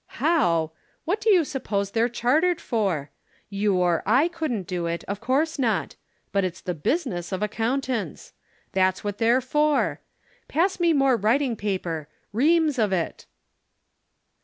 [0.07, 0.71] "'"How?
[1.05, 3.11] what do you suppose they're chartered for?
[3.51, 5.95] You or I couldn't do it; of course not.
[6.31, 8.33] But it's the business of accountants!
[8.71, 9.99] That's what they're for.
[10.47, 13.27] Pass me more writing paper reams of it!"